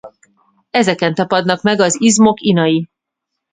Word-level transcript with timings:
Ezeken 0.71 1.13
tapadnak 1.13 1.61
meg 1.61 1.79
az 1.79 2.01
izmok 2.01 2.41
inai. 2.41 2.89